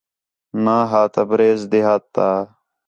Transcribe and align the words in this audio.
ناں 0.63 0.83
ہا 0.91 1.01
تبریز 1.15 1.59
دیہات 1.71 2.03
تا 2.13 2.27